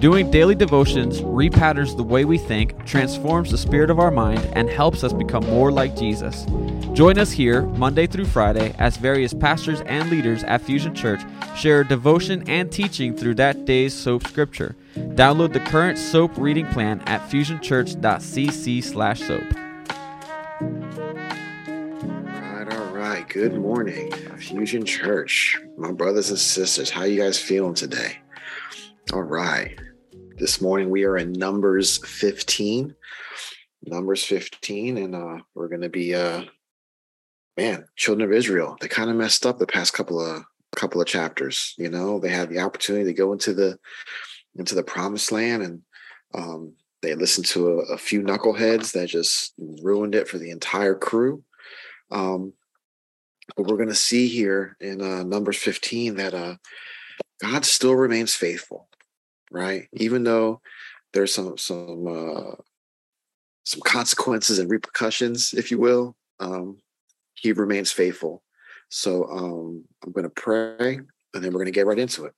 [0.00, 4.70] Doing daily devotions repatterns the way we think, transforms the spirit of our mind, and
[4.70, 6.46] helps us become more like Jesus.
[6.92, 11.20] Join us here Monday through Friday as various pastors and leaders at Fusion Church
[11.56, 14.76] share devotion and teaching through that day's soap scripture.
[14.94, 19.42] Download the current soap reading plan at fusionchurch.cc/soap.
[20.60, 20.68] All
[22.24, 23.28] right, all right.
[23.28, 25.60] Good morning, Fusion Church.
[25.76, 28.18] My brothers and sisters, how you guys feeling today?
[29.12, 29.76] All right.
[30.38, 32.94] This morning we are in Numbers 15.
[33.84, 36.44] Numbers 15, and uh we're gonna be uh
[37.56, 38.76] man, children of Israel.
[38.80, 40.44] They kind of messed up the past couple of
[40.76, 41.74] couple of chapters.
[41.76, 43.78] You know, they had the opportunity to go into the
[44.54, 45.82] into the promised land and
[46.34, 50.94] um they listened to a, a few knuckleheads that just ruined it for the entire
[50.94, 51.42] crew.
[52.12, 52.52] Um,
[53.56, 56.56] but we're going to see here in uh, Numbers 15 that uh,
[57.40, 58.87] God still remains faithful,
[59.50, 59.88] right?
[59.94, 60.60] Even though
[61.12, 62.54] there's some some uh,
[63.64, 66.78] some consequences and repercussions, if you will, um,
[67.34, 68.42] He remains faithful.
[68.90, 70.96] So um, I'm going to pray,
[71.34, 72.34] and then we're going to get right into it.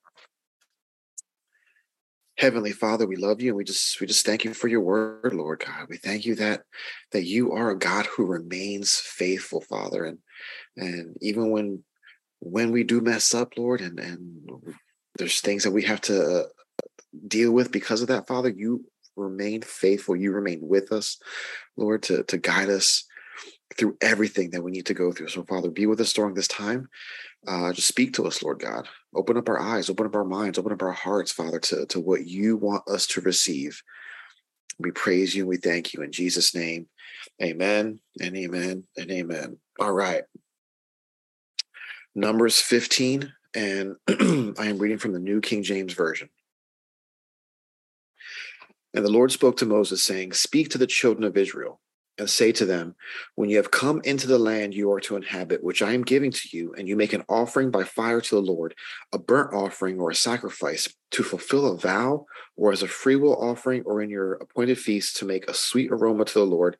[2.40, 5.34] Heavenly Father, we love you and we just we just thank you for your word,
[5.34, 5.88] Lord God.
[5.90, 6.62] We thank you that
[7.12, 10.04] that you are a God who remains faithful, Father.
[10.04, 10.18] And
[10.76, 11.84] and even when
[12.38, 14.48] when we do mess up, Lord, and and
[15.18, 16.44] there's things that we have to uh,
[17.26, 18.84] deal with because of that, Father, you
[19.16, 20.16] remain faithful.
[20.16, 21.18] You remain with us,
[21.76, 23.04] Lord, to to guide us
[23.76, 25.28] through everything that we need to go through.
[25.28, 26.88] So, Father, be with us during this time.
[27.46, 28.88] Uh, just speak to us, Lord God.
[29.14, 32.00] Open up our eyes, open up our minds, open up our hearts, Father, to, to
[32.00, 33.80] what you want us to receive.
[34.78, 36.88] We praise you and we thank you in Jesus' name.
[37.42, 39.58] Amen and amen and amen.
[39.78, 40.24] All right.
[42.14, 46.28] Numbers 15, and I am reading from the New King James Version.
[48.94, 51.80] And the Lord spoke to Moses, saying, Speak to the children of Israel
[52.18, 52.94] and say to them,
[53.36, 56.32] When you have come into the land you are to inhabit, which I am giving
[56.32, 58.74] to you, and you make an offering by fire to the Lord,
[59.12, 63.82] a burnt offering or a sacrifice, to fulfill a vow, or as a freewill offering,
[63.86, 66.76] or in your appointed feast, to make a sweet aroma to the Lord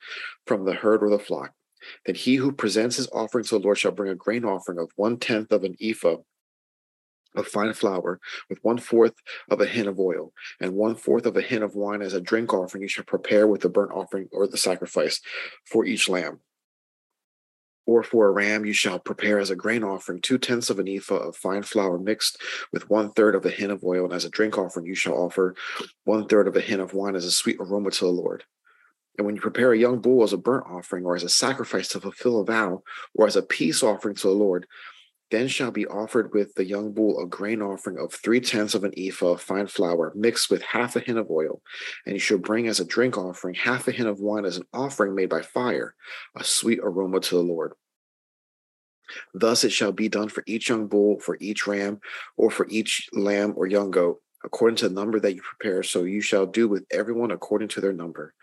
[0.47, 1.53] from the herd or the flock,
[2.07, 4.91] then he who presents his offering to the Lord shall bring a grain offering of
[4.97, 6.17] one tenth of an ephah
[7.37, 9.15] of fine flour with one fourth
[9.51, 12.21] of a hin of oil and one fourth of a hin of wine as a
[12.21, 15.21] drink offering you shall prepare with the burnt offering or the sacrifice
[15.65, 16.41] for each lamb.
[17.87, 20.89] Or for a ram you shall prepare as a grain offering two tenths of an
[20.89, 22.41] ephah of fine flour mixed
[22.73, 25.15] with one third of a hin of oil and as a drink offering you shall
[25.15, 25.55] offer
[26.05, 28.45] one third of a hin of wine as a sweet aroma to the lord.
[29.19, 31.89] And when you prepare a young bull as a burnt offering or as a sacrifice
[31.89, 32.83] to fulfill a vow
[33.15, 34.67] or as a peace offering to the lord
[35.31, 38.85] then shall be offered with the young bull a grain offering of three tenths of
[38.85, 41.63] an ephah of fine flour, mixed with half a hin of oil.
[42.05, 44.67] And you shall bring as a drink offering half a hin of wine as an
[44.73, 45.95] offering made by fire,
[46.37, 47.73] a sweet aroma to the Lord.
[49.35, 52.01] Thus it shall be done for each young bull, for each ram,
[52.37, 55.83] or for each lamb or young goat, according to the number that you prepare.
[55.83, 58.35] So you shall do with everyone according to their number.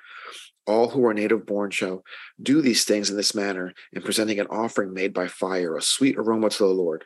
[0.66, 2.04] All who are native born shall
[2.42, 6.18] do these things in this manner in presenting an offering made by fire, a sweet
[6.18, 7.06] aroma to the Lord.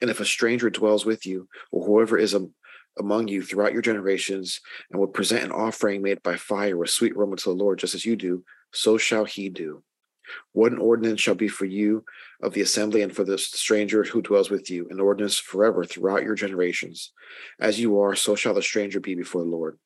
[0.00, 2.36] And if a stranger dwells with you, or whoever is
[2.98, 4.60] among you throughout your generations,
[4.90, 7.94] and will present an offering made by fire, a sweet aroma to the Lord, just
[7.94, 9.82] as you do, so shall he do.
[10.52, 12.04] One ordinance shall be for you
[12.42, 16.22] of the assembly and for the stranger who dwells with you, an ordinance forever throughout
[16.22, 17.12] your generations.
[17.60, 19.78] As you are, so shall the stranger be before the Lord.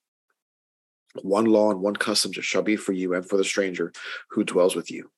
[1.23, 3.93] One law and one custom shall be for you and for the stranger
[4.31, 5.11] who dwells with you.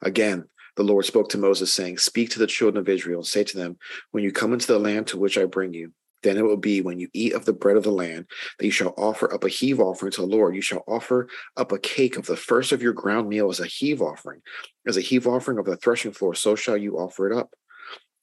[0.00, 3.44] Again, the Lord spoke to Moses, saying, Speak to the children of Israel and say
[3.44, 3.76] to them,
[4.10, 5.92] When you come into the land to which I bring you,
[6.24, 8.26] then it will be when you eat of the bread of the land
[8.58, 10.56] that you shall offer up a heave offering to the Lord.
[10.56, 13.66] You shall offer up a cake of the first of your ground meal as a
[13.66, 14.40] heave offering.
[14.86, 17.50] As a heave offering of the threshing floor, so shall you offer it up.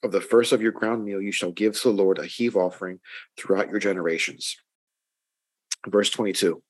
[0.04, 2.58] Of the first of your ground meal, you shall give to the Lord a heave
[2.58, 3.00] offering
[3.38, 4.58] throughout your generations.
[5.88, 6.62] Verse 22.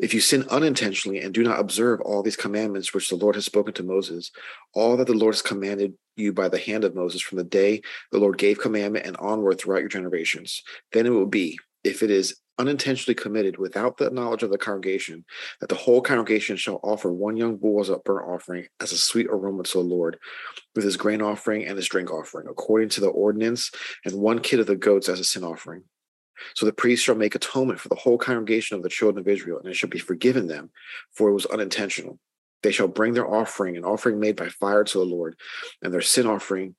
[0.00, 3.44] If you sin unintentionally and do not observe all these commandments which the Lord has
[3.44, 4.30] spoken to Moses,
[4.72, 7.82] all that the Lord has commanded you by the hand of Moses from the day
[8.12, 10.62] the Lord gave commandment and onward throughout your generations,
[10.92, 15.24] then it will be, if it is unintentionally committed without the knowledge of the congregation,
[15.60, 18.96] that the whole congregation shall offer one young bull as a burnt offering, as a
[18.96, 20.18] sweet aroma to the Lord,
[20.74, 23.70] with his grain offering and his drink offering, according to the ordinance,
[24.04, 25.82] and one kid of the goats as a sin offering.
[26.54, 29.58] So the priest shall make atonement for the whole congregation of the children of Israel,
[29.58, 30.70] and it shall be forgiven them,
[31.12, 32.18] for it was unintentional.
[32.62, 35.36] They shall bring their offering, an offering made by fire to the Lord,
[35.82, 36.76] and their sin offering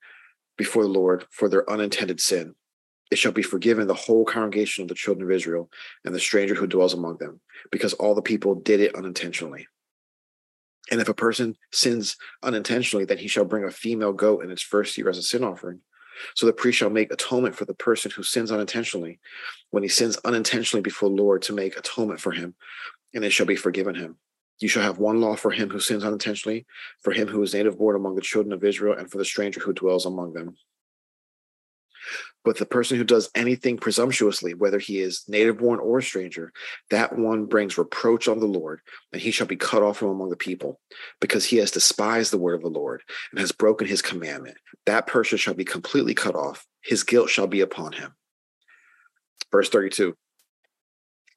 [0.57, 2.55] before the Lord for their unintended sin.
[3.11, 5.69] It shall be forgiven the whole congregation of the children of Israel
[6.03, 7.39] and the stranger who dwells among them,
[7.71, 9.67] because all the people did it unintentionally.
[10.91, 14.61] And if a person sins unintentionally, then he shall bring a female goat in its
[14.61, 15.81] first year as a sin offering.
[16.35, 19.19] So the priest shall make atonement for the person who sins unintentionally
[19.71, 22.55] when he sins unintentionally before the Lord to make atonement for him,
[23.13, 24.17] and it shall be forgiven him.
[24.59, 26.65] You shall have one law for him who sins unintentionally,
[27.01, 29.59] for him who is native born among the children of Israel, and for the stranger
[29.59, 30.55] who dwells among them.
[32.45, 36.53] But the person who does anything presumptuously, whether he is native born or stranger,
[36.91, 38.81] that one brings reproach on the Lord,
[39.11, 40.79] and he shall be cut off from among the people,
[41.19, 43.01] because he has despised the word of the Lord
[43.31, 44.57] and has broken his commandment.
[44.85, 46.67] That person shall be completely cut off.
[46.83, 48.13] His guilt shall be upon him.
[49.51, 50.15] Verse 32.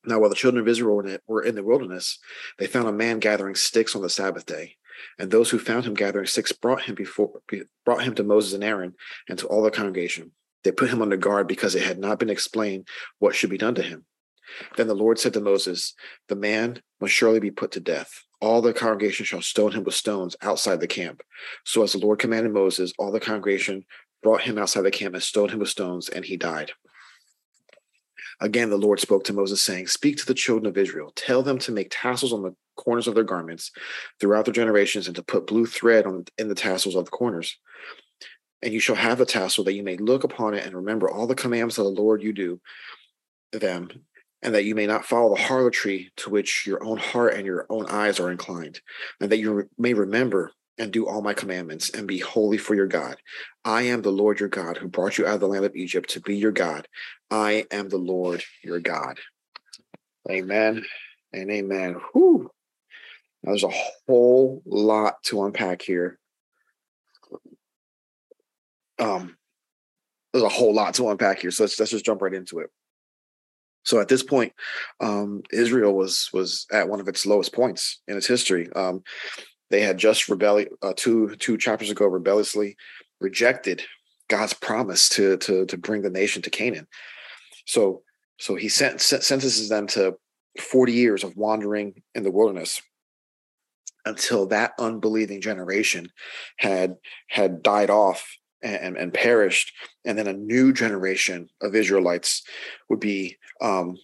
[0.04, 2.18] Now, while the children of Israel were in the wilderness,
[2.58, 4.76] they found a man gathering sticks on the Sabbath day.
[5.18, 7.40] And those who found him gathering sticks brought him before
[7.84, 8.94] brought him to Moses and Aaron
[9.28, 10.32] and to all the congregation.
[10.64, 12.88] They put him under guard because it had not been explained
[13.18, 14.04] what should be done to him.
[14.76, 15.94] Then the Lord said to Moses,
[16.28, 18.24] The man must surely be put to death.
[18.40, 21.22] All the congregation shall stone him with stones outside the camp.
[21.64, 23.84] So, as the Lord commanded Moses, all the congregation
[24.22, 26.72] brought him outside the camp and stoned him with stones, and he died.
[28.40, 31.12] Again, the Lord spoke to Moses, saying, Speak to the children of Israel.
[31.16, 33.72] Tell them to make tassels on the corners of their garments
[34.20, 37.58] throughout their generations, and to put blue thread on in the tassels of the corners.
[38.62, 41.26] And you shall have a tassel that you may look upon it and remember all
[41.26, 42.60] the commandments of the Lord you do
[43.52, 43.88] them,
[44.42, 47.66] and that you may not follow the harlotry to which your own heart and your
[47.70, 48.80] own eyes are inclined,
[49.20, 52.86] and that you may remember and do all my commandments and be holy for your
[52.86, 53.16] God.
[53.64, 56.10] I am the Lord your God who brought you out of the land of Egypt
[56.10, 56.86] to be your God.
[57.30, 59.18] I am the Lord your God.
[60.30, 60.84] Amen
[61.32, 61.96] and amen.
[62.12, 62.50] Whew.
[63.42, 63.72] Now, there's a
[64.06, 66.18] whole lot to unpack here.
[68.98, 69.36] Um,
[70.32, 71.50] there's a whole lot to unpack here.
[71.50, 72.70] So let's let's just jump right into it.
[73.84, 74.52] So at this point,
[75.00, 78.68] um, Israel was was at one of its lowest points in its history.
[78.74, 79.02] Um,
[79.70, 82.76] they had just rebellion uh, two two chapters ago rebelliously
[83.20, 83.82] rejected
[84.28, 86.86] God's promise to to to bring the nation to Canaan.
[87.66, 88.02] So
[88.38, 90.16] so he sent, sentences them to
[90.60, 92.80] 40 years of wandering in the wilderness
[94.04, 96.08] until that unbelieving generation
[96.56, 96.96] had
[97.28, 99.72] had died off and, and perished
[100.04, 102.42] and then a new generation of israelites
[102.88, 103.96] would be um,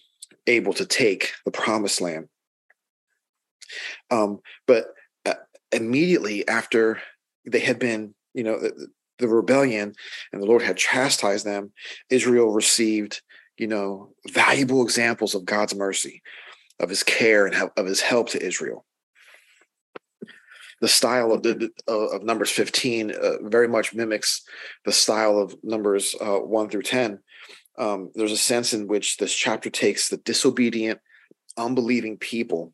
[0.47, 2.27] able to take the promised land
[4.11, 4.87] um, but
[5.75, 6.99] immediately after
[7.45, 8.87] they had been, you know, the,
[9.19, 9.93] the rebellion
[10.33, 11.71] and the Lord had chastised them,
[12.09, 13.21] Israel received,
[13.57, 16.21] you know, valuable examples of God's mercy,
[16.79, 18.85] of his care and of his help to Israel.
[20.81, 24.43] The style of the of Numbers 15 uh, very much mimics
[24.83, 27.19] the style of Numbers uh, 1 through 10.
[27.77, 30.99] Um, there's a sense in which this chapter takes the disobedient,
[31.57, 32.73] unbelieving people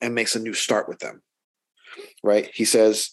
[0.00, 1.22] and makes a new start with them.
[2.22, 2.50] Right?
[2.54, 3.10] He says,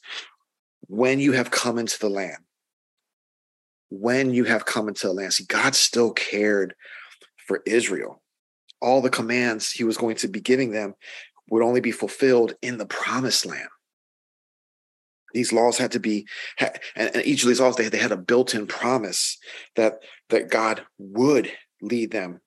[0.88, 2.38] when you have come into the land,
[3.90, 6.76] when you have come into the land, see, God still cared
[7.48, 8.22] for Israel.
[8.82, 10.94] All the commands he was going to be giving them
[11.50, 13.70] would only be fulfilled in the promised land.
[15.34, 16.28] These laws had to be,
[16.96, 19.38] and, each of these laws, they, had a built-in promise
[19.76, 20.00] that
[20.30, 21.52] that God would
[21.82, 22.42] lead them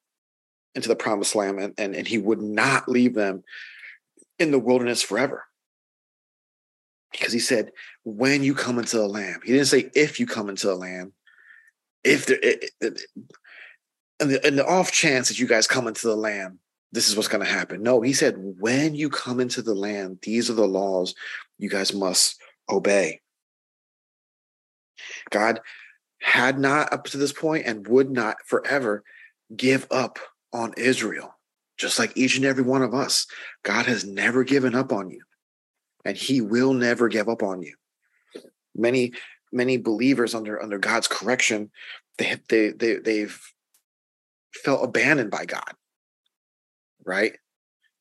[0.75, 3.42] into the promised land and, and, and he would not leave them
[4.38, 5.45] in the wilderness forever.
[7.12, 7.73] Because he said,
[8.04, 11.12] when you come into the land, he didn't say if you come into the land,
[12.04, 13.02] if there, it, it,
[14.21, 16.59] in, the, in the off chance that you guys come into the land,
[16.92, 17.82] this is what's going to happen.
[17.82, 21.14] No, he said, when you come into the land, these are the laws
[21.59, 23.20] you guys must obey.
[25.30, 25.61] God
[26.20, 29.04] had not up to this point and would not forever
[29.56, 30.18] give up
[30.52, 31.35] on Israel
[31.80, 33.26] just like each and every one of us.
[33.64, 35.23] God has never given up on you,
[36.04, 37.75] and He will never give up on you.
[38.76, 39.14] Many,
[39.50, 41.70] many believers under under God's correction,
[42.18, 43.40] they they they they've
[44.52, 45.73] felt abandoned by God,
[47.04, 47.37] right?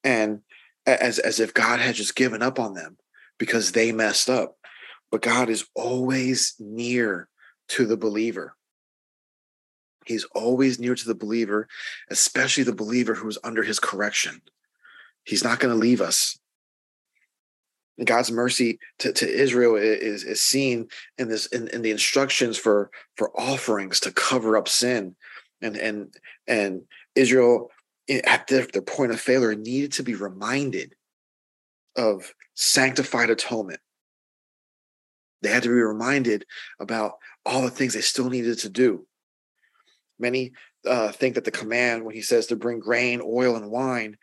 [0.03, 0.41] And
[0.85, 2.97] as as if God had just given up on them
[3.37, 4.55] because they messed up.
[5.11, 7.29] But God is always near
[7.69, 8.55] to the believer.
[10.05, 11.67] He's always near to the believer,
[12.09, 14.41] especially the believer who is under his correction.
[15.23, 16.39] He's not going to leave us.
[18.03, 20.87] God's mercy to, to Israel is, is seen
[21.17, 25.15] in this in, in the instructions for for offerings to cover up sin
[25.61, 26.13] and and
[26.47, 26.83] and
[27.15, 27.71] Israel
[28.09, 30.95] at their, their point of failure needed to be reminded
[31.95, 33.79] of sanctified atonement.
[35.41, 36.45] They had to be reminded
[36.79, 37.13] about
[37.45, 39.05] all the things they still needed to do.
[40.17, 40.51] Many
[40.85, 44.17] uh, think that the command, when he says to bring grain, oil, and wine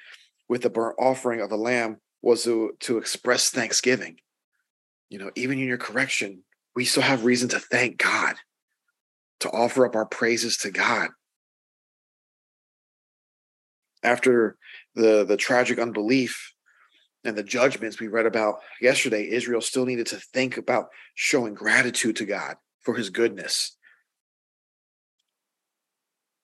[0.48, 4.16] with the burnt offering of a lamb, was to, to express thanksgiving.
[5.08, 6.42] You know, even in your correction,
[6.74, 8.36] we still have reason to thank God,
[9.40, 11.10] to offer up our praises to God
[14.06, 14.56] after
[14.94, 16.52] the the tragic unbelief
[17.24, 22.16] and the judgments we read about yesterday, Israel still needed to think about showing gratitude
[22.16, 23.76] to God for his goodness.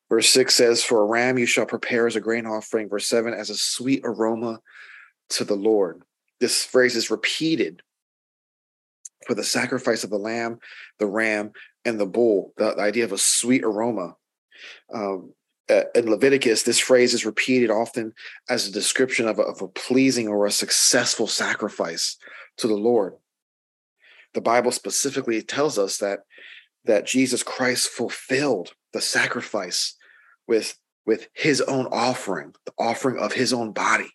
[0.09, 2.89] Verse 6 says, For a ram you shall prepare as a grain offering.
[2.89, 4.61] Verse 7, as a sweet aroma
[5.31, 6.03] to the Lord.
[6.41, 7.81] This phrase is repeated
[9.27, 10.59] for the sacrifice of the lamb,
[10.99, 11.53] the ram,
[11.85, 14.17] and the bull, the, the idea of a sweet aroma.
[14.93, 15.33] Um,
[15.73, 18.13] uh, in Leviticus, this phrase is repeated often
[18.49, 22.17] as a description of a, of a pleasing or a successful sacrifice
[22.59, 23.15] to the Lord.
[24.35, 26.21] The Bible specifically tells us that
[26.85, 29.95] that Jesus Christ fulfilled the sacrifice
[30.47, 34.11] with with his own offering, the offering of his own body.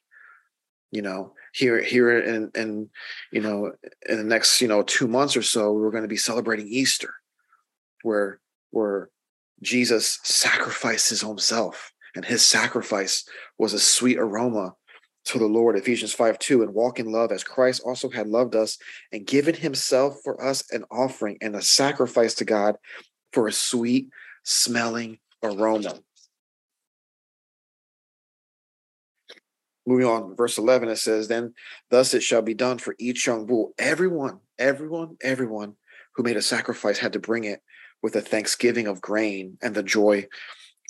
[0.92, 2.90] You know, here here in in
[3.32, 3.74] you know
[4.08, 7.14] in the next you know two months or so, we're going to be celebrating Easter,
[8.04, 8.40] where
[8.72, 9.10] where
[9.62, 14.76] Jesus sacrificed his own self, and his sacrifice was a sweet aroma
[15.26, 15.78] to the Lord.
[15.78, 18.78] Ephesians 5 2, and walk in love as Christ also had loved us
[19.12, 22.76] and given himself for us an offering and a sacrifice to God
[23.34, 24.10] for a sweet
[24.44, 26.00] smelling aroma.
[29.86, 31.54] Moving on, verse 11, it says, Then
[31.90, 33.74] thus it shall be done for each young bull.
[33.78, 35.76] Everyone, everyone, everyone
[36.16, 37.62] who made a sacrifice had to bring it
[38.01, 40.27] with a thanksgiving of grain and the joy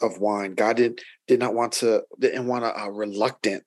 [0.02, 0.54] of wine.
[0.54, 3.64] God did did not want to didn't want a, a reluctant,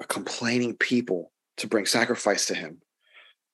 [0.00, 2.80] a complaining people to bring sacrifice to him.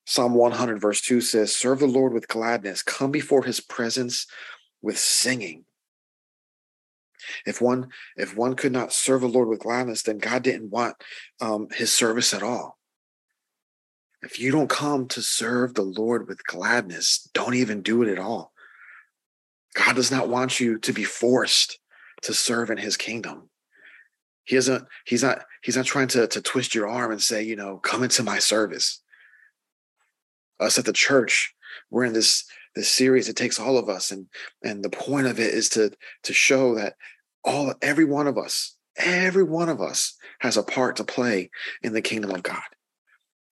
[0.04, 4.26] Psalm 100 verse 2 says, "Serve the Lord with gladness, come before his presence
[4.80, 5.64] with singing."
[7.46, 10.96] If one if one could not serve the Lord with gladness, then God didn't want
[11.40, 12.78] um, his service at all.
[14.22, 18.20] If you don't come to serve the Lord with gladness, don't even do it at
[18.20, 18.51] all.
[19.74, 21.78] God does not want you to be forced
[22.22, 23.48] to serve in his kingdom.
[24.44, 27.56] He isn't, he's not, he's not trying to, to twist your arm and say, you
[27.56, 29.00] know, come into my service.
[30.60, 31.54] Us at the church,
[31.90, 33.28] we're in this this series.
[33.28, 34.26] It takes all of us, and
[34.62, 36.94] and the point of it is to to show that
[37.44, 41.50] all every one of us, every one of us has a part to play
[41.82, 42.62] in the kingdom of God.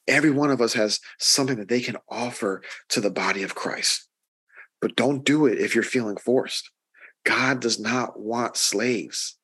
[0.08, 4.08] Every one of us has something that they can offer to the body of Christ
[4.80, 6.70] but don't do it if you're feeling forced.
[7.24, 9.36] God does not want slaves.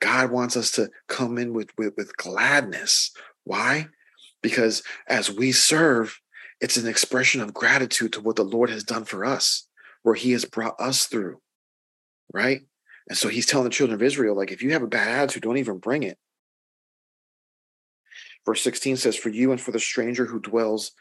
[0.00, 3.12] God wants us to come in with, with, with gladness.
[3.44, 3.88] Why?
[4.42, 6.20] Because as we serve,
[6.60, 9.66] it's an expression of gratitude to what the Lord has done for us,
[10.02, 11.40] where he has brought us through.
[12.32, 12.62] Right.
[13.08, 15.42] And so he's telling the children of Israel, like, if you have a bad attitude,
[15.42, 16.18] don't even bring it.
[18.44, 20.92] Verse 16 says, For you and for the stranger who dwells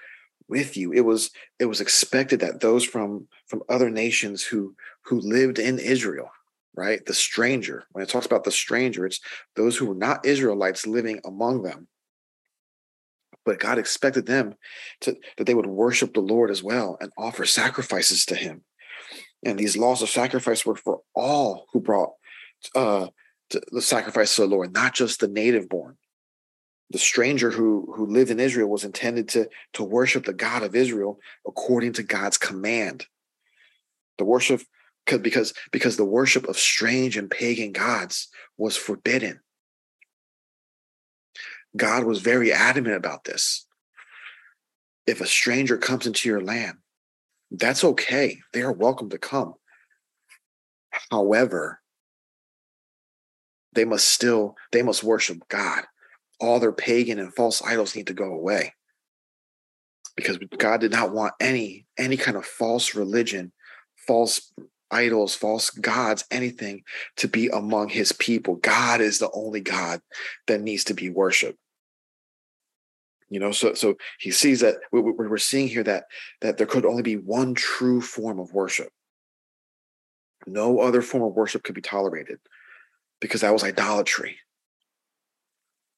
[0.47, 0.91] with you.
[0.91, 5.79] It was it was expected that those from from other nations who who lived in
[5.79, 6.29] israel
[6.75, 7.05] right?
[7.05, 9.19] The stranger when it talks about the stranger it's
[9.55, 11.87] those who were not israelites living among them.
[13.45, 14.55] But god expected them
[15.01, 18.63] to that they would worship the lord as well and offer sacrifices to him.
[19.43, 22.11] And these laws of sacrifice were for all who brought
[22.75, 23.07] uh
[23.73, 25.97] the sacrifice to the lord not just the native born
[26.91, 30.75] the stranger who who lived in Israel was intended to to worship the God of
[30.75, 33.05] Israel according to God's command.
[34.17, 34.61] The worship
[35.05, 39.39] because because the worship of strange and pagan gods was forbidden.
[41.75, 43.65] God was very adamant about this.
[45.07, 46.77] If a stranger comes into your land,
[47.49, 48.39] that's okay.
[48.53, 49.53] They are welcome to come.
[51.09, 51.79] However,
[53.73, 55.85] they must still they must worship God
[56.41, 58.73] all their pagan and false idols need to go away.
[60.17, 63.53] Because god did not want any any kind of false religion
[63.95, 64.51] false
[64.89, 66.83] idols false gods anything
[67.15, 68.55] to be among his people.
[68.55, 70.01] God is the only god
[70.47, 71.57] that needs to be worshiped.
[73.29, 76.05] You know so so he sees that we're seeing here that
[76.41, 78.89] that there could only be one true form of worship.
[80.45, 82.39] No other form of worship could be tolerated
[83.21, 84.39] because that was idolatry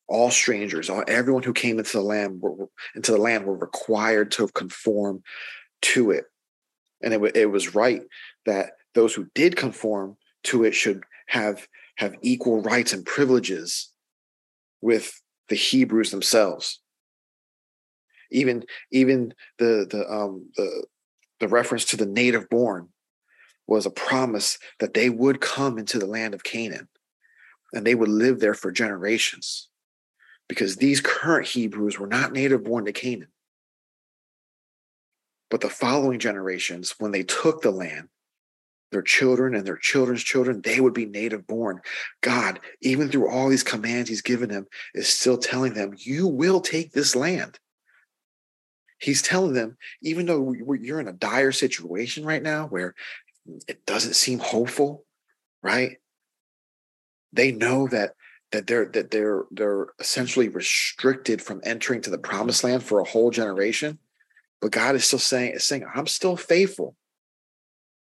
[0.07, 4.31] all strangers, all everyone who came into the land were, into the land were required
[4.31, 5.23] to conform
[5.81, 6.25] to it,
[7.01, 8.01] and it, it was right
[8.45, 11.67] that those who did conform to it should have
[11.97, 13.91] have equal rights and privileges
[14.81, 16.79] with the Hebrews themselves.
[18.31, 20.85] Even even the the um the
[21.39, 22.89] the reference to the native born
[23.67, 26.87] was a promise that they would come into the land of Canaan
[27.73, 29.69] and they would live there for generations
[30.47, 33.29] because these current Hebrews were not native born to Canaan.
[35.49, 38.09] But the following generations, when they took the land,
[38.91, 41.81] their children and their children's children, they would be native born.
[42.21, 46.61] God, even through all these commands he's given them, is still telling them, You will
[46.61, 47.59] take this land.
[48.99, 52.95] He's telling them, even though you're in a dire situation right now where
[53.67, 55.03] it doesn't seem hopeful,
[55.61, 55.97] right?
[57.33, 58.13] They know that
[58.53, 63.03] that they're that they're they're essentially restricted from entering to the promised land for a
[63.03, 63.97] whole generation.
[64.61, 66.95] But God is still saying, is saying, I'm still faithful.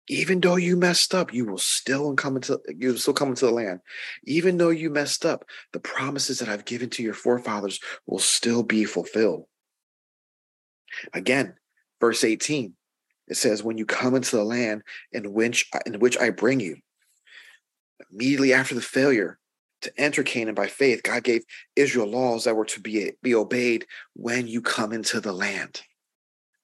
[0.09, 3.47] Even though you messed up, you will still come into you will still come into
[3.47, 3.79] the land.
[4.25, 8.65] Even though you messed up, the promises that I've given to your forefathers will still
[8.65, 9.45] be fulfilled.
[11.15, 11.55] Again,
[12.01, 12.75] verse 18,
[13.29, 16.79] it says, When you come into the land in which in which I bring you,
[18.11, 19.39] immediately after the failure
[19.83, 21.45] to enter Canaan by faith, God gave
[21.77, 25.83] Israel laws that were to be, be obeyed when you come into the land.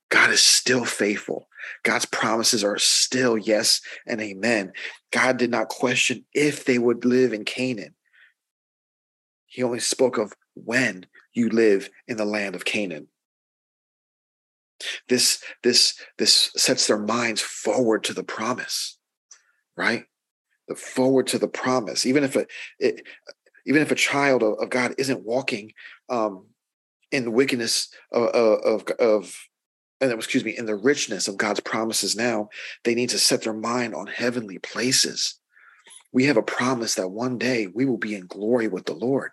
[0.08, 1.49] God is still faithful.
[1.82, 4.73] God's promises are still yes and amen.
[5.11, 7.94] God did not question if they would live in Canaan.
[9.46, 13.08] He only spoke of when you live in the land of Canaan.
[15.08, 18.99] This this this sets their minds forward to the promise,
[19.76, 20.04] right?
[20.68, 22.06] The forward to the promise.
[22.06, 22.46] Even if a
[22.78, 23.02] it,
[23.66, 25.73] even if a child of, of God isn't walking
[26.08, 26.46] um,
[27.11, 29.37] in the wickedness of, of, of
[30.00, 32.49] and excuse me, in the richness of God's promises now,
[32.85, 35.38] they need to set their mind on heavenly places.
[36.12, 39.30] We have a promise that one day we will be in glory with the Lord.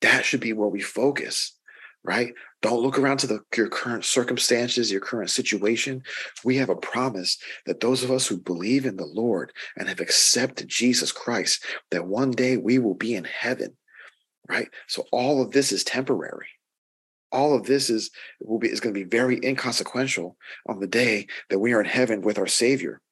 [0.00, 1.57] That should be where we focus,
[2.04, 2.32] right?
[2.62, 6.02] Don't look around to the, your current circumstances, your current situation.
[6.44, 10.00] We have a promise that those of us who believe in the Lord and have
[10.00, 13.76] accepted Jesus Christ, that one day we will be in heaven,
[14.48, 14.68] right?
[14.86, 16.48] So all of this is temporary
[17.30, 21.26] all of this is will be is going to be very inconsequential on the day
[21.50, 23.02] that we are in heaven with our savior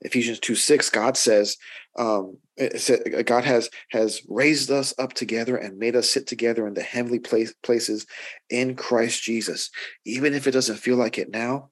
[0.00, 1.56] ephesians 2 6 god says
[1.98, 2.36] um
[2.76, 6.82] said, god has has raised us up together and made us sit together in the
[6.82, 8.06] heavenly place, places
[8.50, 9.70] in christ jesus.
[10.04, 11.70] Even if it doesn't feel like it now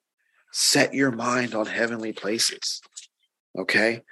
[0.52, 2.80] set your mind on heavenly places
[3.58, 4.02] okay?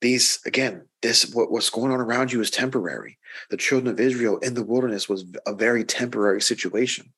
[0.00, 3.18] These again this what, what's going on around you is temporary.
[3.50, 7.12] The children of israel in the wilderness was a very temporary situation.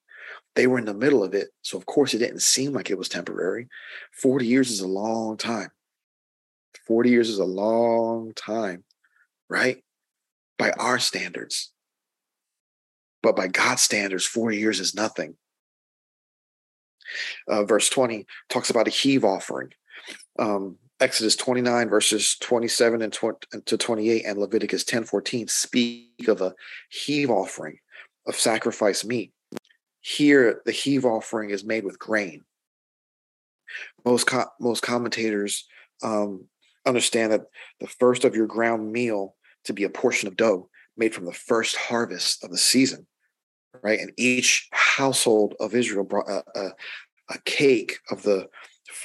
[0.55, 2.99] They were in the middle of it so of course it didn't seem like it
[2.99, 3.69] was temporary.
[4.21, 5.71] 40 years is a long time
[6.87, 8.85] 40 years is a long time
[9.49, 9.83] right
[10.59, 11.73] by our standards
[13.23, 15.37] but by god's standards 40 years is nothing
[17.49, 19.71] uh, verse 20 talks about a heave offering
[20.39, 26.41] um, Exodus 29 verses 27 and 20, to 28 and Leviticus 10 14 speak of
[26.41, 26.55] a
[26.91, 27.79] heave offering
[28.27, 29.33] of sacrifice meat.
[30.01, 32.43] Here, the heave offering is made with grain.
[34.05, 35.67] Most co- most commentators
[36.05, 36.47] um,
[36.87, 37.47] understand that
[37.81, 41.33] the first of your ground meal to be a portion of dough made from the
[41.33, 43.07] first harvest of the season,
[43.83, 44.01] right?
[44.01, 46.71] And each household of Israel brought a, a,
[47.31, 48.49] a cake of the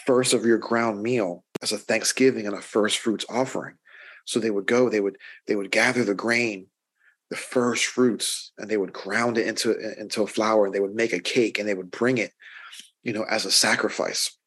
[0.06, 3.76] first of your ground meal as a thanksgiving and a first fruits offering.
[4.26, 6.68] So they would go, they would they would gather the grain,
[7.30, 10.96] the first fruits, and they would ground it into into a flour, and they would
[10.96, 12.34] make a cake, and they would bring it,
[13.04, 14.38] you know, as a sacrifice.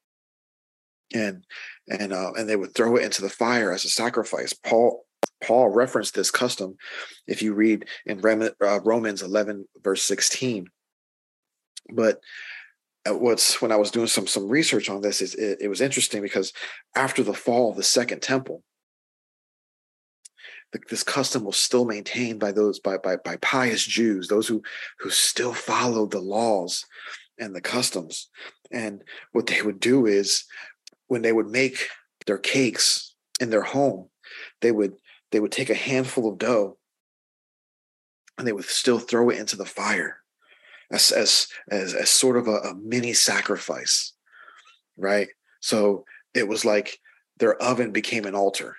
[1.14, 1.44] And
[1.88, 4.53] and uh, and they would throw it into the fire as a sacrifice.
[4.53, 5.05] Paul
[5.42, 6.77] Paul referenced this custom
[7.27, 10.66] if you read in uh, Romans 11 verse 16.
[11.92, 12.20] But
[13.09, 16.23] what's when I was doing some some research on this is it, it was interesting
[16.23, 16.53] because
[16.94, 18.62] after the fall of the second temple,
[20.88, 24.62] this custom was still maintained by those by, by by pious Jews, those who
[24.99, 26.85] who still followed the laws
[27.38, 28.29] and the customs.
[28.70, 30.44] And what they would do is
[31.11, 31.88] when they would make
[32.27, 34.09] their cakes in their home,
[34.61, 34.94] they would
[35.33, 36.79] they would take a handful of dough
[38.38, 40.18] and they would still throw it into the fire
[40.92, 44.12] as as as, as sort of a, a mini sacrifice,
[44.96, 45.27] right?
[45.59, 47.01] So it was like
[47.38, 48.77] their oven became an altar,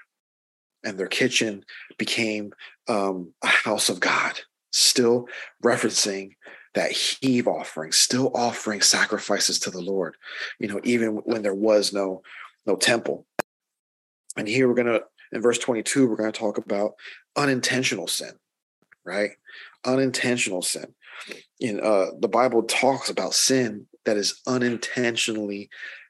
[0.86, 1.65] and their kitchen
[1.98, 2.54] became
[2.88, 4.39] um, a house of God.
[4.72, 5.28] Still
[5.62, 6.38] referencing
[6.74, 10.16] that heave offering, still offering sacrifices to the Lord.
[10.60, 12.22] You know, even when there was no
[12.66, 13.26] no temple.
[14.38, 16.94] And here we're gonna In verse 22, we're to talk about
[17.36, 18.34] unintentional sin,
[19.06, 19.32] right?
[19.86, 20.94] Unintentional sin.
[21.60, 25.70] In uh, the Bible talks about sin that is unintentionally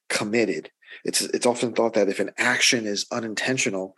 [0.10, 0.70] committed.
[1.04, 3.96] It's it's often thought that if an action is unintentional,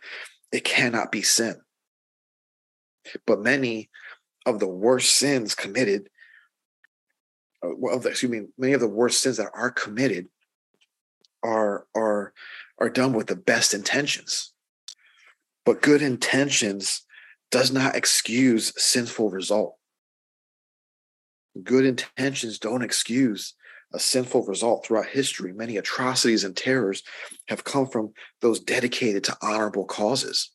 [0.52, 1.56] it cannot be sin.
[3.26, 3.90] But many
[4.46, 6.08] of the worst sins committed,
[7.64, 10.28] Uh, well, excuse me, many of the worst sins that are committed
[11.42, 12.32] are are
[12.78, 14.52] are done with the best intentions.
[15.64, 17.02] But good intentions
[17.50, 19.76] does not excuse sinful result.
[21.62, 23.54] Good intentions don't excuse
[23.92, 25.52] a sinful result throughout history.
[25.52, 27.02] Many atrocities and terrors
[27.48, 30.50] have come from those dedicated to honorable causes.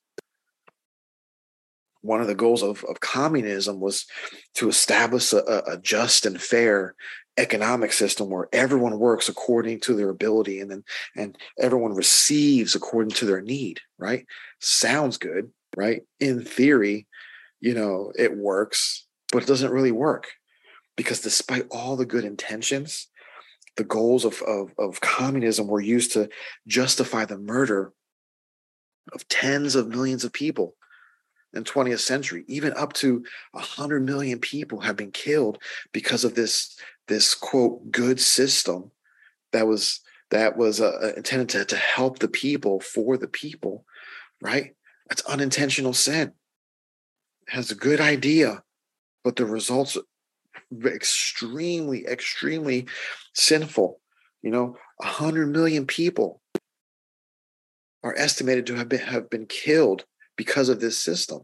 [2.01, 4.05] One of the goals of, of communism was
[4.55, 6.95] to establish a, a just and fair
[7.38, 10.83] economic system where everyone works according to their ability and then
[11.15, 14.25] and everyone receives according to their need right?
[14.59, 16.01] Sounds good right?
[16.19, 17.07] In theory
[17.59, 20.27] you know it works but it doesn't really work
[20.95, 23.07] because despite all the good intentions
[23.77, 26.29] the goals of, of, of communism were used to
[26.67, 27.93] justify the murder
[29.13, 30.75] of tens of millions of people
[31.53, 35.57] in 20th century even up to 100 million people have been killed
[35.91, 38.91] because of this this quote good system
[39.51, 43.85] that was that was uh, intended to, to help the people for the people
[44.41, 44.73] right?
[45.09, 46.31] That's unintentional sin.
[47.47, 48.63] It has a good idea
[49.23, 49.97] but the results
[50.85, 52.85] extremely extremely
[53.33, 53.99] sinful.
[54.43, 56.41] You know 100 million people
[58.03, 60.05] are estimated to have been have been killed
[60.39, 61.41] because of this system.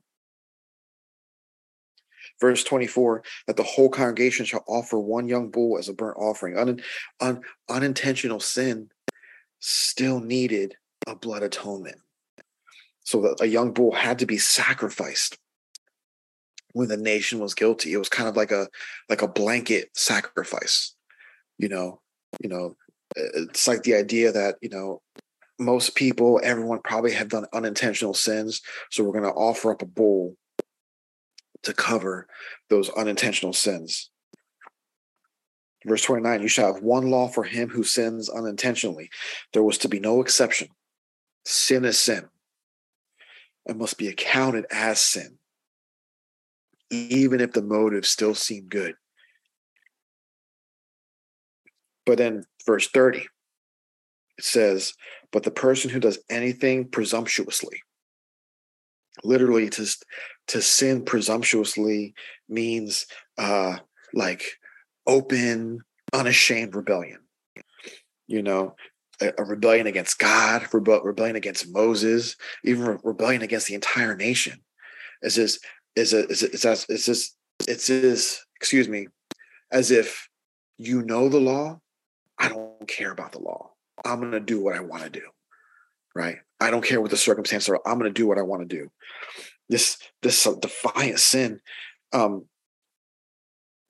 [2.39, 6.57] Verse 24 that the whole congregation shall offer one young bull as a burnt offering.
[6.57, 6.81] Un,
[7.19, 8.89] un, unintentional sin
[9.59, 10.75] still needed
[11.07, 11.97] a blood atonement.
[13.03, 15.37] So that a young bull had to be sacrificed
[16.71, 17.91] when the nation was guilty.
[17.91, 18.67] It was kind of like a
[19.09, 20.95] like a blanket sacrifice
[21.57, 21.99] you know
[22.41, 22.75] you know
[23.17, 25.01] uh, it's like the idea that you know
[25.57, 29.85] most people everyone probably have done unintentional sins so we're going to offer up a
[29.85, 30.35] bull
[31.65, 32.27] to cover
[32.69, 34.09] those unintentional sins.
[35.85, 39.09] Verse 29 You shall have one law for him who sins unintentionally.
[39.53, 40.69] There was to be no exception.
[41.45, 42.29] Sin is sin
[43.67, 45.37] and must be accounted as sin,
[46.89, 48.95] even if the motive still seemed good.
[52.05, 53.25] But then, verse 30,
[54.37, 54.93] it says,
[55.31, 57.81] But the person who does anything presumptuously,
[59.23, 59.87] literally to
[60.47, 62.13] to sin presumptuously
[62.49, 63.05] means
[63.37, 63.77] uh
[64.13, 64.43] like
[65.07, 65.79] open
[66.13, 67.19] unashamed rebellion.
[68.27, 68.75] You know
[69.21, 74.15] a, a rebellion against god rebe- rebellion against moses even re- rebellion against the entire
[74.15, 74.61] nation.
[75.21, 75.59] Is this
[75.95, 77.35] is is it is as is this
[77.67, 79.07] it's this excuse me
[79.71, 80.27] as if
[80.77, 81.79] you know the law
[82.37, 83.71] i don't care about the law
[84.03, 85.25] i'm going to do what i want to do
[86.13, 87.81] right I don't care what the circumstances are.
[87.85, 88.89] I'm going to do what I want to do.
[89.67, 91.59] This this defiant sin,
[92.13, 92.45] um,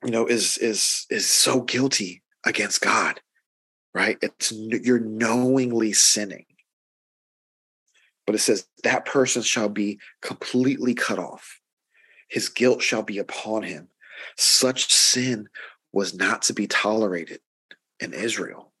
[0.04, 3.20] you know, is is is so guilty against God,
[3.94, 4.18] right?
[4.22, 6.46] It's you're knowingly sinning.
[8.26, 11.60] But it says that person shall be completely cut off.
[12.28, 13.88] His guilt shall be upon him.
[14.36, 15.48] Such sin
[15.92, 17.40] was not to be tolerated
[18.00, 18.72] in Israel.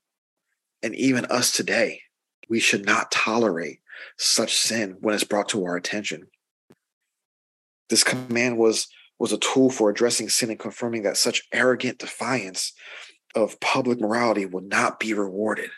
[0.82, 2.00] And even us today,
[2.48, 3.80] we should not tolerate
[4.18, 6.26] such sin when it's brought to our attention.
[7.88, 12.72] This command was, was a tool for addressing sin and confirming that such arrogant defiance
[13.34, 15.70] of public morality would not be rewarded.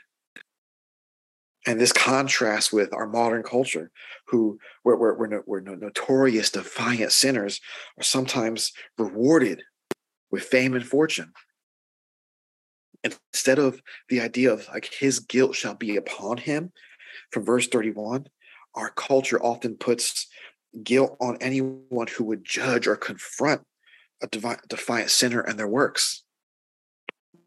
[1.66, 3.90] And this contrasts with our modern culture,
[4.28, 7.60] who where, where, where, where notorious defiant sinners
[7.98, 9.62] are sometimes rewarded
[10.30, 11.32] with fame and fortune
[13.04, 16.72] instead of the idea of like his guilt shall be upon him
[17.30, 18.26] from verse 31
[18.74, 20.28] our culture often puts
[20.82, 23.62] guilt on anyone who would judge or confront
[24.22, 24.26] a
[24.68, 26.24] defiant sinner and their works.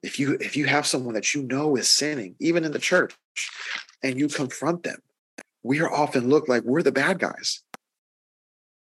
[0.03, 3.15] If you if you have someone that you know is sinning even in the church
[4.01, 4.97] and you confront them
[5.63, 7.61] we are often looked like we're the bad guys.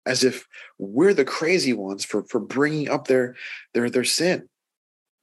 [0.05, 0.45] As if
[0.77, 3.35] we're the crazy ones for for bringing up their
[3.73, 4.49] their their sin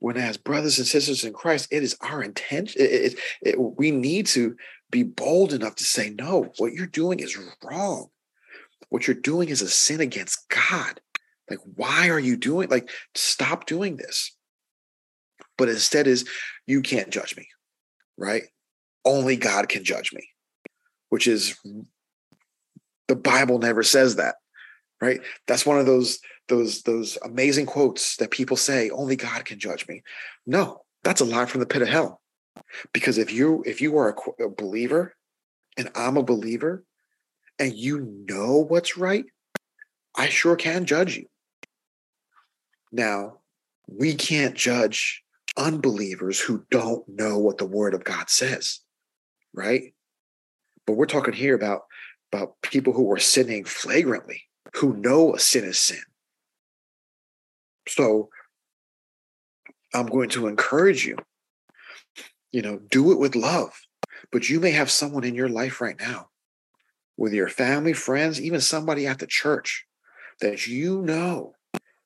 [0.02, 2.82] when as brothers and sisters in Christ, it is our intention.
[2.82, 4.56] It, it, it, we need to
[4.90, 8.08] be bold enough to say, no, what you're doing is wrong.
[8.88, 11.00] What you're doing is a sin against God.
[11.48, 12.68] Like, why are you doing?
[12.68, 14.36] Like, stop doing this.
[15.56, 16.28] But instead, is
[16.66, 17.46] you can't judge me,
[18.18, 18.42] right?
[19.04, 20.28] Only God can judge me,
[21.10, 21.56] which is
[23.06, 24.34] The Bible never says that,
[25.00, 25.20] right?
[25.46, 26.18] That's one of those
[26.52, 30.02] those those amazing quotes that people say only God can judge me.
[30.46, 32.20] No, that's a lie from the pit of hell.
[32.92, 35.16] Because if you if you are a, a believer
[35.78, 36.84] and I'm a believer
[37.58, 39.24] and you know what's right,
[40.14, 41.26] I sure can judge you.
[42.92, 43.38] Now,
[43.88, 45.22] we can't judge
[45.56, 48.80] unbelievers who don't know what the word of God says,
[49.54, 49.94] right?
[50.86, 51.82] But we're talking here about,
[52.30, 54.42] about people who are sinning flagrantly,
[54.74, 56.02] who know a sin is sin.
[57.94, 58.30] So
[59.94, 61.16] I'm going to encourage you,
[62.50, 63.78] you know, do it with love.
[64.30, 66.30] But you may have someone in your life right now,
[67.18, 69.84] with your family, friends, even somebody at the church
[70.40, 71.54] that you know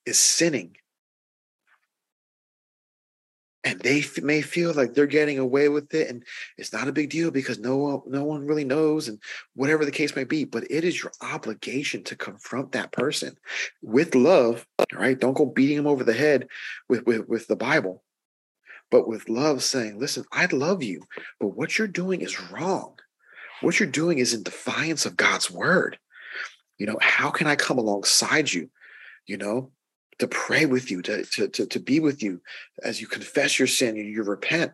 [0.04, 0.76] is sinning
[3.66, 6.24] and they f- may feel like they're getting away with it and
[6.56, 9.20] it's not a big deal because no one, no one really knows and
[9.54, 13.36] whatever the case may be but it is your obligation to confront that person
[13.82, 15.18] with love right?
[15.18, 16.46] Don't go beating them over the head
[16.88, 18.04] with with, with the bible
[18.90, 21.02] but with love saying listen i love you
[21.40, 22.94] but what you're doing is wrong.
[23.62, 25.98] What you're doing is in defiance of god's word.
[26.78, 28.70] You know how can i come alongside you?
[29.26, 29.72] You know
[30.18, 32.40] to pray with you, to, to, to, to be with you
[32.82, 34.72] as you confess your sin, you, you repent.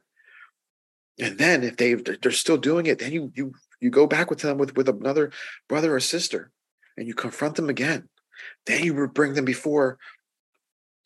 [1.19, 4.41] And then if they they're still doing it, then you you you go back with
[4.41, 5.31] them with, with another
[5.69, 6.51] brother or sister
[6.97, 8.09] and you confront them again.
[8.67, 9.99] Then you bring them before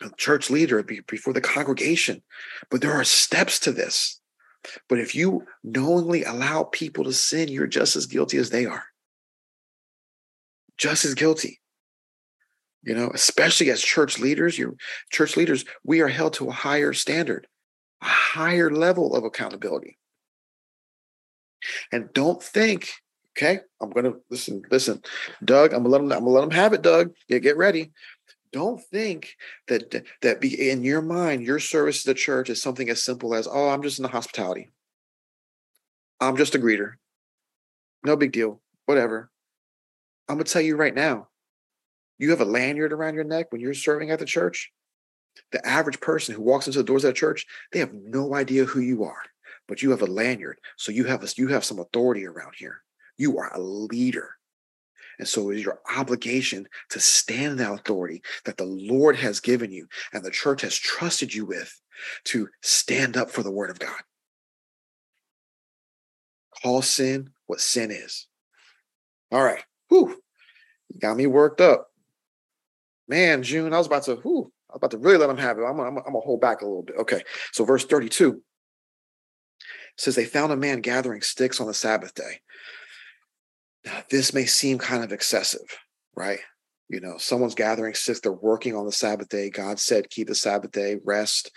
[0.03, 2.23] a church leader, before the congregation.
[2.71, 4.21] But there are steps to this.
[4.89, 8.85] But if you knowingly allow people to sin, you're just as guilty as they are.
[10.77, 11.61] Just as guilty
[12.83, 14.75] you know especially as church leaders your
[15.11, 17.47] church leaders we are held to a higher standard
[18.03, 19.99] a higher level of accountability.
[21.93, 22.91] And don't think
[23.37, 25.03] okay i'm gonna listen listen
[25.45, 27.13] doug i'm gonna let them i'm gonna let them have it doug.
[27.29, 27.93] Yeah, get ready.
[28.53, 29.37] Don't think
[29.69, 33.35] that that be in your mind your service to the church is something as simple
[33.35, 34.71] as oh i'm just in the hospitality.
[36.21, 36.93] I'm just a greeter.
[38.05, 38.63] No big deal.
[38.87, 39.31] Whatever.
[40.29, 41.29] I'm gonna tell you right now
[42.19, 44.73] you have a lanyard around your neck when you're serving at the church.
[45.53, 48.65] The average person who walks into the doors of that church, they have no idea
[48.65, 49.23] who you are,
[49.69, 50.59] but you have a lanyard.
[50.77, 52.83] So you have a, you have some authority around here.
[53.19, 54.31] You are a leader.
[55.19, 59.41] And so it is your obligation to stand in that authority that the Lord has
[59.41, 61.81] given you and the church has trusted you with
[62.25, 64.01] to stand up for the word of God.
[66.63, 68.27] Call sin what sin is.
[69.33, 69.65] All right.
[69.89, 70.21] Whew.
[70.89, 71.89] You got me worked up
[73.09, 75.59] man, June, I was about to, whew, I was about to really let them have
[75.59, 75.63] it.
[75.63, 76.97] I'm, I'm, I'm gonna hold back a little bit.
[76.97, 77.23] Okay.
[77.53, 78.41] So verse 32
[79.97, 82.41] says they found a man gathering sticks on the Sabbath day.
[83.85, 85.79] Now, this may seem kind of excessive,
[86.15, 86.41] right?
[86.89, 89.51] You know, someone's gathering sticks, they're working on the Sabbath day.
[89.51, 91.51] God said, keep the Sabbath day, rest,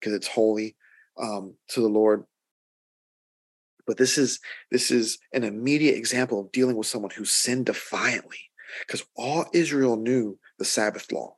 [0.00, 0.76] because it's holy
[1.20, 2.24] um, to the Lord.
[3.86, 4.40] But this is
[4.70, 8.50] this is an immediate example of dealing with someone who sinned defiantly,
[8.86, 11.36] because all Israel knew the Sabbath law.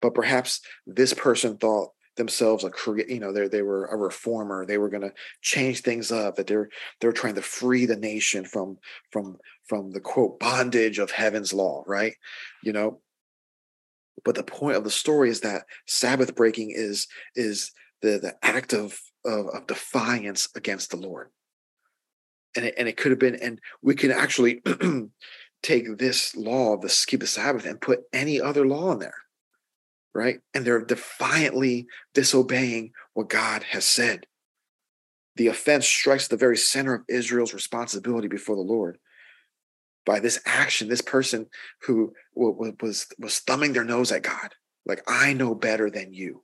[0.00, 4.66] But perhaps this person thought themselves a create, you know, they they were a reformer.
[4.66, 6.36] They were going to change things up.
[6.36, 6.68] That they're
[7.00, 8.78] they're trying to free the nation from
[9.10, 12.14] from from the quote bondage of heaven's law, right?
[12.62, 13.00] You know.
[14.22, 18.72] But the point of the story is that Sabbath breaking is is the the act
[18.72, 21.30] of of, of defiance against the Lord.
[22.56, 24.60] And it, and it could have been, and we can actually
[25.62, 29.14] take this law of the keep the Sabbath and put any other law in there,
[30.14, 30.40] right?
[30.54, 34.26] And they're defiantly disobeying what God has said.
[35.36, 38.98] The offense strikes the very center of Israel's responsibility before the Lord.
[40.06, 41.46] By this action, this person
[41.82, 44.54] who was was thumbing their nose at God,
[44.86, 46.42] like I know better than you.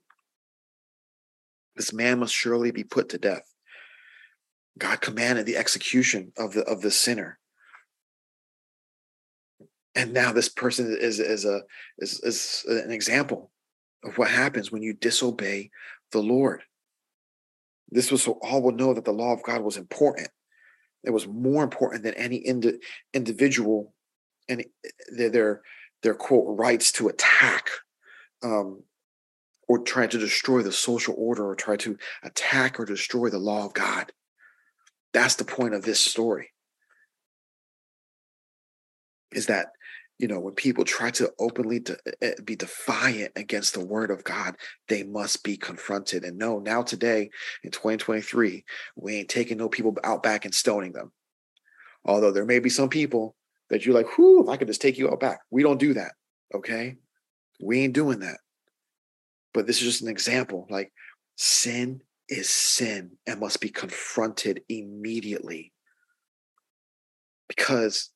[1.75, 3.43] This man must surely be put to death.
[4.77, 7.39] God commanded the execution of the of the sinner
[9.97, 11.61] and now this person is is a
[11.97, 13.51] is, is an example
[14.03, 15.71] of what happens when you disobey
[16.11, 16.61] the lord.
[17.89, 20.29] This was so all would know that the law of god was important.
[21.03, 22.79] It was more important than any indi-
[23.13, 23.93] individual
[24.47, 24.63] and
[25.09, 25.61] their, their
[26.03, 27.69] their quote rights to attack
[28.43, 28.83] um,
[29.67, 33.65] or try to destroy the social order or try to attack or destroy the law
[33.65, 34.11] of god.
[35.11, 36.51] That's the point of this story.
[39.31, 39.67] Is that
[40.19, 44.23] you know when people try to openly de- eh, be defiant against the word of
[44.23, 44.55] god
[44.87, 47.29] they must be confronted and no now today
[47.63, 48.63] in 2023
[48.95, 51.11] we ain't taking no people out back and stoning them
[52.05, 53.35] although there may be some people
[53.69, 55.41] that you're like, whoo, if I could just take you out back.
[55.51, 56.13] We don't do that.
[56.53, 56.97] Okay.
[57.61, 58.37] We ain't doing that.
[59.53, 60.67] But this is just an example.
[60.69, 60.91] Like
[61.35, 65.73] sin is sin and must be confronted immediately.
[67.47, 68.09] Because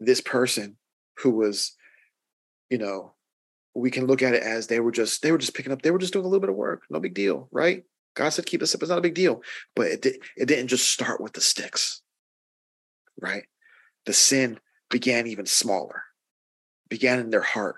[0.00, 0.76] this person
[1.18, 1.76] who was,
[2.70, 3.14] you know,
[3.74, 5.90] we can look at it as they were just they were just picking up they
[5.90, 7.82] were just doing a little bit of work no big deal right?
[8.14, 9.42] God said keep this up it's not a big deal.
[9.74, 12.02] But it, did, it didn't just start with the sticks
[13.20, 13.44] right?
[14.06, 16.02] The sin began even smaller
[16.88, 17.76] began in their heart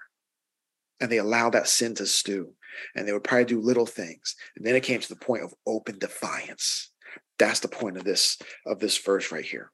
[1.01, 2.53] and they allowed that sin to stew
[2.95, 5.55] and they would probably do little things and then it came to the point of
[5.67, 6.91] open defiance.
[7.39, 9.71] That's the point of this of this verse right here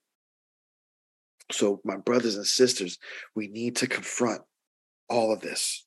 [1.53, 2.99] so my brothers and sisters
[3.35, 4.43] we need to confront
[5.09, 5.85] all of this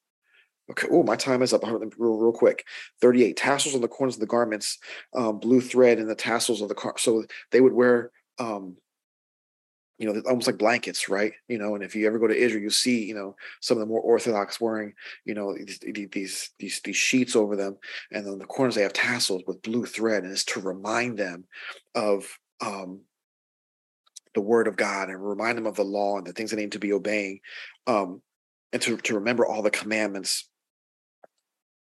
[0.71, 0.87] Okay.
[0.89, 1.63] Oh, my time is up.
[1.63, 2.65] Real, real quick.
[3.01, 4.79] 38 tassels on the corners of the garments,
[5.15, 6.95] um, blue thread in the tassels of the car.
[6.97, 8.77] So they would wear, um,
[9.99, 11.33] you know, almost like blankets, right?
[11.47, 13.79] You know, and if you ever go to Israel, you see, you know, some of
[13.79, 15.79] the more Orthodox wearing, you know, these
[16.11, 17.77] these these, these sheets over them,
[18.11, 21.45] and on the corners they have tassels with blue thread, and it's to remind them
[21.93, 22.27] of
[22.59, 23.01] um,
[24.35, 26.73] the Word of God and remind them of the law and the things they need
[26.73, 27.39] to be obeying,
[27.87, 28.21] um,
[28.71, 30.47] and to to remember all the commandments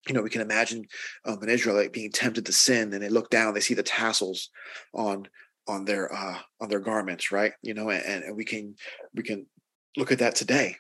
[0.09, 0.87] you know, we can imagine
[1.25, 4.51] um, an Israelite being tempted to sin, and they look down, they see the tassels
[4.93, 5.29] on
[5.69, 7.53] on their uh, on their garments, right?
[7.63, 8.75] You know, and, and we can
[9.15, 9.47] we can
[9.97, 10.77] look at that today.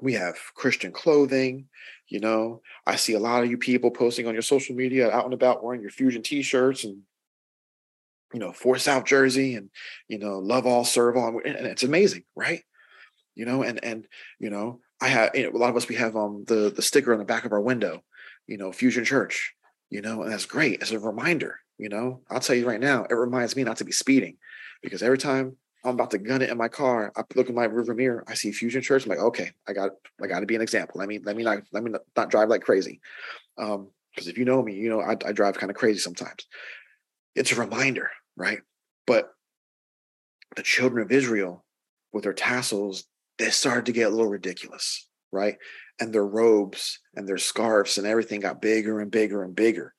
[0.00, 1.68] We have Christian clothing,
[2.08, 2.62] you know.
[2.86, 5.62] I see a lot of you people posting on your social media out and about
[5.62, 7.02] wearing your fusion t-shirts and
[8.34, 9.70] you know, for South Jersey and
[10.08, 12.62] you know, love all, serve all, and it's amazing, right?
[13.34, 14.06] You know, and and
[14.40, 16.82] you know, I have you know, a lot of us we have um the the
[16.82, 18.02] sticker on the back of our window,
[18.46, 19.54] you know, Fusion Church,
[19.88, 21.60] you know, and that's great as a reminder.
[21.78, 24.36] You know, I'll tell you right now, it reminds me not to be speeding
[24.82, 27.68] because every time I'm about to gun it in my car, I look in my
[27.68, 29.04] rearview mirror, I see Fusion Church.
[29.04, 29.92] I'm like, okay, I got
[30.22, 30.98] I got to be an example.
[30.98, 33.00] Let me let me not let me not drive like crazy.
[33.58, 36.46] Um, because if you know me, you know I, I drive kind of crazy sometimes.
[37.34, 38.60] It's a reminder, right?
[39.06, 39.30] But
[40.56, 41.64] the children of Israel,
[42.12, 43.04] with their tassels,
[43.38, 45.56] they started to get a little ridiculous, right?
[46.00, 49.94] And their robes and their scarves and everything got bigger and bigger and bigger,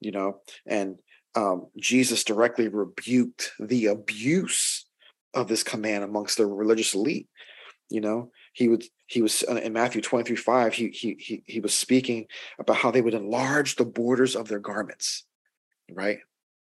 [0.00, 0.40] you know.
[0.66, 0.96] And
[1.34, 4.86] um, Jesus directly rebuked the abuse
[5.34, 7.28] of this command amongst the religious elite.
[7.88, 11.60] You know, he would he was uh, in Matthew 23, 5, he he he he
[11.60, 12.26] was speaking
[12.58, 15.24] about how they would enlarge the borders of their garments,
[15.90, 16.18] right?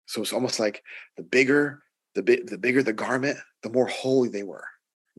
[0.09, 0.83] So it's almost like
[1.17, 1.81] the bigger
[2.15, 4.65] the bit the bigger the garment, the more holy they were,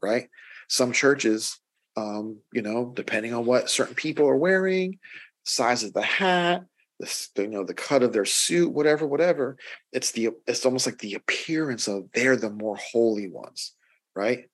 [0.02, 0.28] right?
[0.70, 1.58] some churches
[1.96, 4.98] um, you know depending on what certain people are wearing
[5.44, 6.62] size of the hat
[7.00, 9.56] the, you know the cut of their suit whatever whatever
[9.92, 13.74] it's the it's almost like the appearance of they're the more holy ones
[14.14, 14.44] right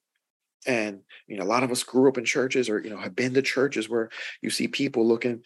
[0.67, 3.15] and you know a lot of us grew up in churches or you know have
[3.15, 4.09] been to churches where
[4.41, 5.43] you see people looking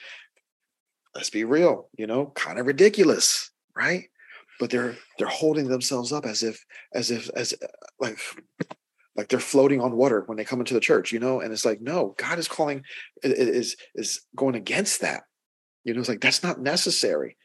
[1.16, 4.04] let's be real you know kind of ridiculous right
[4.60, 7.66] but they're they're holding themselves up as if as if as uh,
[7.98, 8.18] like
[9.16, 11.40] like they're floating on water when they come into the church, you know?
[11.40, 12.84] And it's like, no, God is calling
[13.24, 15.22] is is going against that.
[15.82, 17.38] You know, it's like that's not necessary.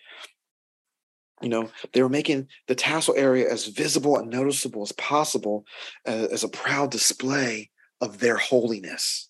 [1.42, 5.66] You know, they were making the tassel area as visible and noticeable as possible
[6.06, 9.30] as, as a proud display of their holiness.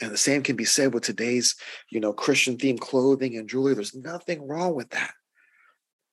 [0.00, 1.56] And the same can be said with today's,
[1.90, 3.74] you know, Christian themed clothing and jewelry.
[3.74, 5.12] There's nothing wrong with that.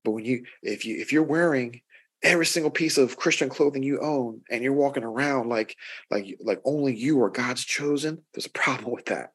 [0.06, 1.82] But when you if you if you're wearing
[2.24, 5.76] every single piece of Christian clothing you own and you're walking around like
[6.10, 9.32] like like only you are God's chosen, there's a problem with that.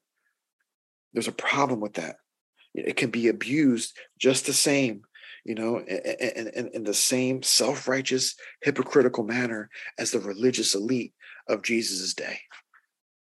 [1.12, 2.16] There's a problem with that.
[2.72, 5.02] It can be abused just the same,
[5.44, 11.12] you know, in, in, in the same self-righteous, hypocritical manner as the religious elite
[11.48, 12.38] of Jesus's day,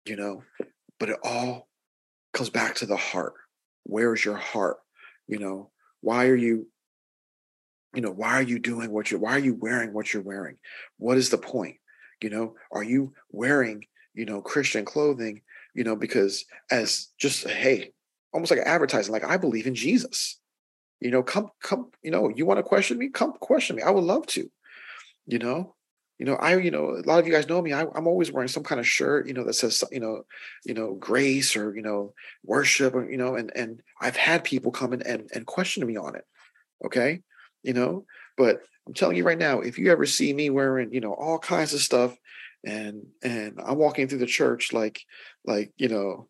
[0.05, 0.43] you know.
[1.01, 1.69] But it all
[2.35, 3.33] comes back to the heart.
[3.85, 4.77] Where's your heart?
[5.27, 5.71] You know,
[6.03, 6.67] why are you
[7.95, 10.57] you know why are you doing what you're why are you wearing what you're wearing?
[10.99, 11.77] What is the point?
[12.23, 13.85] You know are you wearing
[14.15, 15.43] you know christian clothing?
[15.75, 17.93] You know because as just hey
[18.33, 20.39] almost like advertising like i believe in jesus.
[21.01, 23.09] You know come come you know you want to question me?
[23.09, 23.83] Come question me.
[23.83, 24.51] I would love to.
[25.27, 25.75] You know?
[26.19, 28.33] You know i you know a lot of you guys know me I, am always
[28.33, 30.25] wearing some kind of shirt you know that says you know
[30.65, 32.13] you know grace or you know
[32.45, 35.97] worship or you know and and i've had people come in and, and question me
[35.97, 36.25] on it
[36.85, 37.23] okay
[37.63, 38.05] you know.
[38.37, 41.39] But I'm telling you right now, if you ever see me wearing, you know, all
[41.39, 42.17] kinds of stuff,
[42.65, 45.03] and and I'm walking through the church like,
[45.45, 46.29] like you know,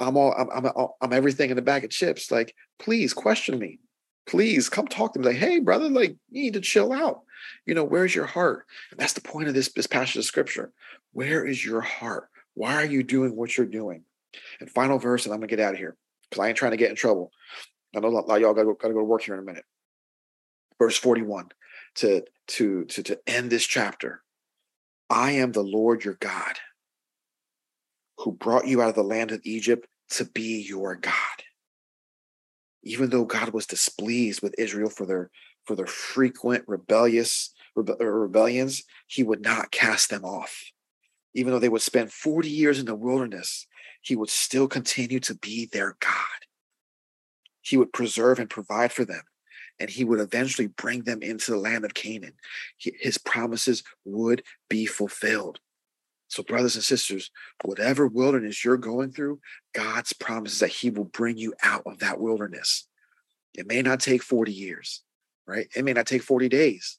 [0.00, 2.30] I'm all I'm I'm, I'm everything in the bag of chips.
[2.30, 3.80] Like, please question me,
[4.28, 5.26] Please come talk to me.
[5.26, 7.22] Like, hey, brother, like you need to chill out.
[7.64, 8.66] You know, where's your heart?
[8.90, 10.70] And that's the point of this, this passage of scripture.
[11.12, 12.28] Where is your heart?
[12.52, 14.02] Why are you doing what you're doing?
[14.60, 15.96] And final verse, and I'm gonna get out of here
[16.28, 17.32] because I ain't trying to get in trouble.
[17.96, 19.44] I know a lot of y'all gotta go, gotta go to work here in a
[19.44, 19.64] minute.
[20.78, 21.48] Verse 41
[21.96, 24.22] to to to to end this chapter.
[25.10, 26.58] I am the Lord your God
[28.18, 31.14] who brought you out of the land of Egypt to be your God.
[32.82, 35.30] Even though God was displeased with Israel for their
[35.64, 40.64] for their frequent rebellious rebe- rebellions, he would not cast them off.
[41.34, 43.66] Even though they would spend 40 years in the wilderness,
[44.00, 46.46] he would still continue to be their God.
[47.60, 49.22] He would preserve and provide for them,
[49.80, 52.34] and he would eventually bring them into the land of Canaan.
[52.78, 55.60] His promises would be fulfilled.
[56.28, 57.30] So, brothers and sisters,
[57.64, 59.40] whatever wilderness you're going through,
[59.74, 62.86] God's promises that He will bring you out of that wilderness.
[63.54, 65.02] It may not take 40 years,
[65.46, 65.68] right?
[65.74, 66.98] It may not take 40 days,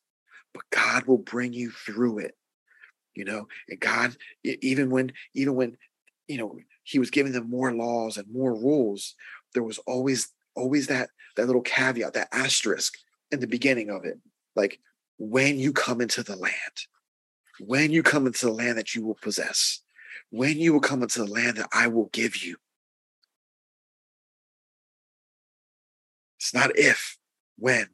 [0.53, 2.35] but God will bring you through it.
[3.15, 5.77] You know, and God, even when, even when,
[6.27, 9.13] you know, He was giving them more laws and more rules,
[9.53, 12.95] there was always, always that that little caveat, that asterisk
[13.31, 14.19] in the beginning of it.
[14.55, 14.79] Like
[15.17, 16.53] when you come into the land,
[17.59, 19.81] when you come into the land that you will possess,
[20.31, 22.57] when you will come into the land that I will give you.
[26.39, 27.17] It's not if,
[27.57, 27.87] when.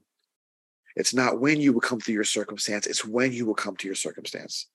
[0.95, 3.87] It's not when you will come through your circumstance, it's when you will come to
[3.87, 4.67] your circumstance.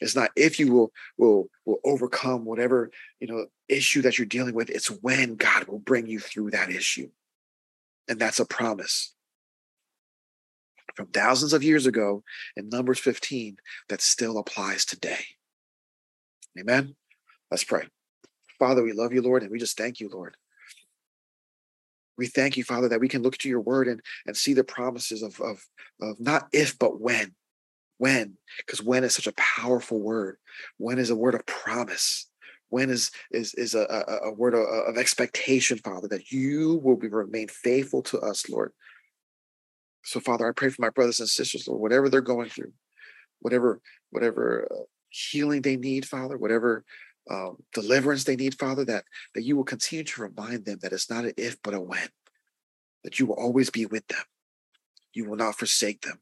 [0.00, 2.90] It's not if you will will will overcome whatever
[3.20, 4.70] you know issue that you're dealing with.
[4.70, 7.10] It's when God will bring you through that issue,
[8.08, 9.14] and that's a promise
[10.94, 12.22] from thousands of years ago
[12.56, 13.56] in Numbers 15
[13.88, 15.24] that still applies today.
[16.58, 16.96] Amen.
[17.50, 17.86] Let's pray.
[18.58, 20.36] Father, we love you, Lord, and we just thank you, Lord.
[22.18, 24.64] We thank you, Father, that we can look to your word and, and see the
[24.64, 25.64] promises of, of,
[26.02, 27.34] of not if, but when.
[28.00, 30.38] When, because when is such a powerful word.
[30.78, 32.30] When is a word of promise.
[32.70, 36.96] When is is is a, a, a word of, of expectation, Father, that you will
[36.96, 38.72] be remain faithful to us, Lord.
[40.02, 42.72] So, Father, I pray for my brothers and sisters, Lord, whatever they're going through,
[43.40, 46.86] whatever whatever uh, healing they need, Father, whatever
[47.30, 51.10] um, deliverance they need, Father, that that you will continue to remind them that it's
[51.10, 52.08] not an if but a when,
[53.04, 54.24] that you will always be with them,
[55.12, 56.18] you will not forsake them,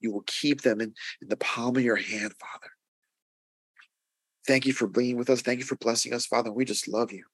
[0.00, 2.72] you will keep them in, in the palm of your hand, Father.
[4.46, 5.42] Thank you for being with us.
[5.42, 6.50] Thank you for blessing us, Father.
[6.52, 7.24] We just love you.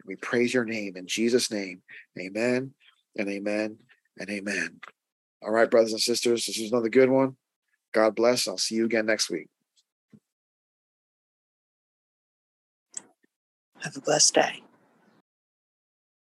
[0.00, 1.82] And We praise your name in Jesus' name.
[2.18, 2.72] Amen
[3.16, 3.78] and amen
[4.18, 4.80] and amen.
[5.42, 7.36] All right, brothers and sisters, this is another good one.
[7.92, 8.48] God bless.
[8.48, 9.48] I'll see you again next week.
[13.80, 14.62] Have a blessed day.